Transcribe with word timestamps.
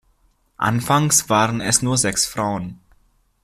Anfangs 0.57 1.29
waren 1.29 1.61
es 1.61 1.83
nur 1.83 1.95
sechs 1.95 2.25
Frauen. 2.25 2.79